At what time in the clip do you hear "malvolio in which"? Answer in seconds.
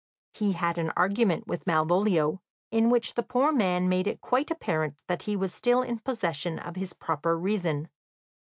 1.67-3.13